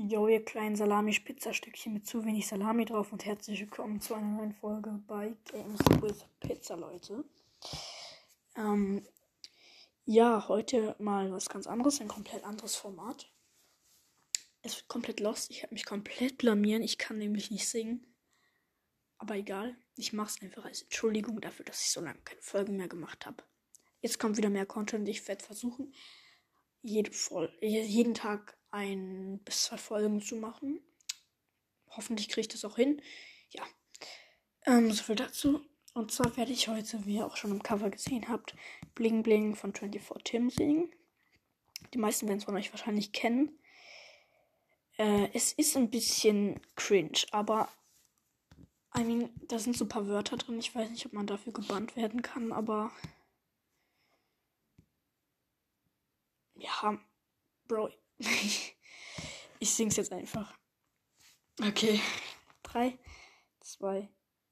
[0.00, 4.52] Jo, ihr kleinen Salami-Pizzastückchen mit zu wenig Salami drauf und herzlich willkommen zu einer neuen
[4.52, 7.24] Folge bei Games with Pizza, Leute.
[8.54, 9.04] Ähm,
[10.04, 13.28] ja, heute mal was ganz anderes, ein komplett anderes Format.
[14.62, 18.06] Es wird komplett lost, ich habe mich komplett blamieren, ich kann nämlich nicht singen.
[19.18, 22.76] Aber egal, ich mache es einfach als Entschuldigung dafür, dass ich so lange keine Folgen
[22.76, 23.42] mehr gemacht habe.
[24.00, 25.92] Jetzt kommt wieder mehr Content, ich werde versuchen,
[26.82, 30.80] jede Vol jeden Tag ein bis zwei Folgen zu machen.
[31.90, 33.00] Hoffentlich kriege ich das auch hin.
[33.50, 33.62] Ja.
[34.66, 35.64] Ähm, so viel dazu.
[35.94, 38.54] Und zwar werde ich heute, wie ihr auch schon im Cover gesehen habt,
[38.94, 40.92] Bling Bling von 24 Tim singen.
[41.94, 43.58] Die meisten werden es von euch wahrscheinlich kennen.
[44.98, 47.68] Äh, es ist ein bisschen cringe, aber
[48.96, 50.58] I mean, da sind so ein paar Wörter drin.
[50.58, 52.90] Ich weiß nicht, ob man dafür gebannt werden kann, aber
[56.58, 56.98] ja,
[57.66, 60.54] Bro, ich sing's jetzt einfach.
[61.60, 62.00] Okay.
[62.62, 62.98] 3,
[63.60, 64.08] 2,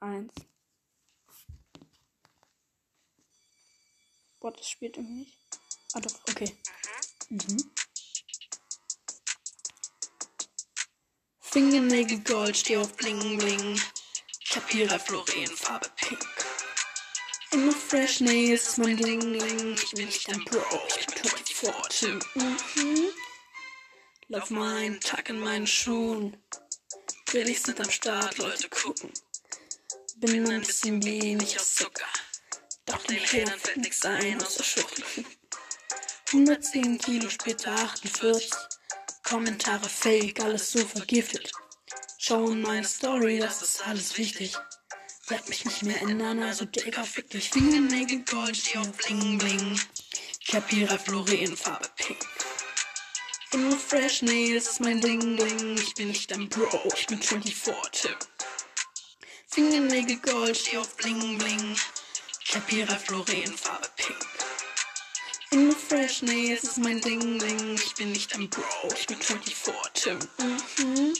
[0.00, 0.32] 1.
[4.40, 5.38] Boah, das spielt irgendwie nicht.
[5.94, 6.56] Ah doch, okay.
[7.28, 7.70] Mhm.
[11.40, 13.80] Fingernägel Gold, steh auf Bling Bling.
[14.50, 16.37] Kapira Florian, Farbe Pink.
[17.88, 19.72] Fresh nails, mein Ding Ding.
[19.72, 20.62] Ich bin nicht dein Bro,
[20.98, 22.12] ich bin 24.
[22.34, 23.08] Mhm.
[24.28, 26.36] Lauf meinen Tag in meinen Schuhen.
[27.32, 29.10] Willis sind am Start, Leute gucken.
[30.16, 32.04] Bin ein bisschen wenig aus Zucker.
[32.84, 35.26] Doch den Hatern fällt nichts ein außer Schütteln.
[36.26, 38.50] 110 Kilo später 48.
[39.22, 41.52] Kommentare fake, alles so vergiftet.
[42.18, 44.54] Schau in meine Story, das ist alles wichtig.
[45.28, 47.50] Werd mich nicht mehr ändern, also Digga, fick dich.
[47.50, 49.78] Fingernägel Gold, steh auf Bling Bling.
[50.48, 52.18] Kapira Florian, Farbe Pink.
[53.52, 55.76] Immer fresh nails ist mein Ding Ding.
[55.76, 58.14] Ich bin nicht dein Bro, ich bin 24 Tim.
[59.48, 61.76] Fingernägel Gold, steh auf Bling Bling.
[62.50, 64.26] Kapira Florian, Farbe Pink.
[65.50, 67.74] Immer fresh nails ist mein Ding Ding.
[67.74, 68.62] Ich bin nicht dein Bro,
[68.98, 70.18] ich bin 24 Tim.
[70.78, 71.14] Mhm.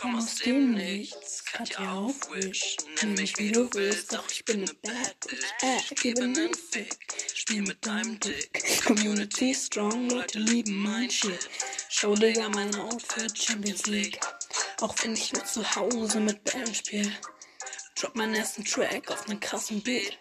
[0.00, 2.76] Komm aus dem Nichts, Katja auf Wish.
[3.02, 5.44] Nenn mich wie du willst, doch ich bin ne Bad Bitch.
[5.60, 6.96] Äh, gebe nen Fick.
[7.34, 8.80] Spiel mit deinem Dick.
[8.86, 11.50] Community strong, Leute lieben mein Shit.
[11.88, 14.20] Schau Digga, mein Outfit, Champions League.
[14.80, 17.12] Auch wenn ich nur zu Hause mit Bällen spiel.
[17.96, 20.16] Drop meinen ersten Track auf nen krassen Beat.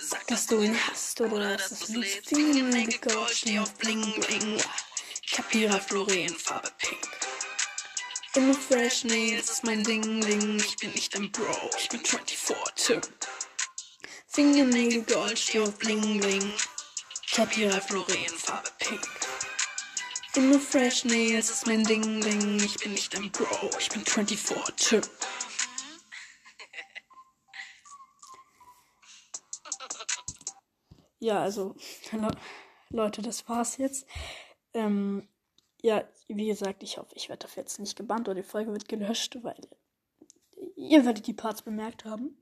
[0.00, 2.28] Sag, dass du ihn hast oder dass es liebst.
[2.28, 4.62] Fingernägel Gold, steh auf Bling Bling.
[5.32, 7.19] Kapira Florian, Farbe Pink.
[8.36, 10.56] Immer fresh nails ist mein Ding Ding.
[10.58, 13.00] Ich bin nicht ein Bro, ich bin 24 Tim.
[14.28, 16.52] Fingernägel Gold, auf Bling Bling.
[17.32, 19.00] Kapira Florian, Farbe Pink.
[20.36, 22.60] Immer fresh nails ist mein Ding Ding.
[22.60, 25.00] Ich bin nicht ein Bro, ich bin 24 Tim.
[31.18, 31.74] Ja, also,
[32.90, 34.06] Leute, das war's jetzt.
[34.72, 35.28] Ähm,
[35.82, 38.88] ja, wie gesagt, ich hoffe, ich werde dafür jetzt nicht gebannt oder die Folge wird
[38.88, 39.60] gelöscht, weil
[40.76, 42.36] ihr werdet die Parts bemerkt haben.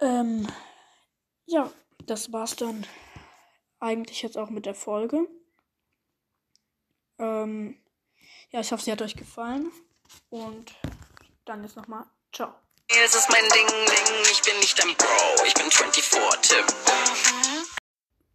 [0.00, 0.46] Ähm,
[1.46, 1.72] ja,
[2.06, 2.86] das war's dann
[3.80, 5.26] eigentlich jetzt auch mit der Folge.
[7.18, 7.80] Ähm,
[8.50, 9.70] ja, ich hoffe, sie hat euch gefallen.
[10.28, 10.74] Und
[11.44, 12.04] dann jetzt nochmal.
[12.32, 12.54] Ciao.
[12.88, 14.22] Es ist mein Ding, Ding.
[14.30, 16.04] Ich bin nicht ein Bro, ich bin 24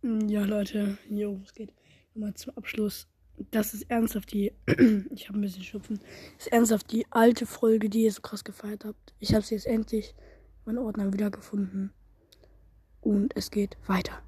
[0.02, 0.30] Tim.
[0.30, 1.74] Ja, Leute, jo, es geht.
[2.14, 3.08] Nochmal zum Abschluss.
[3.52, 4.52] Das ist ernsthaft die.
[5.12, 6.00] ich habe ein bisschen Schupfen.
[6.38, 9.14] Das ist ernsthaft die alte Folge, die ihr so krass gefeiert habt.
[9.20, 10.14] Ich habe sie jetzt endlich
[10.66, 11.92] meinen Ordner wiedergefunden.
[13.02, 14.22] Und es geht weiter.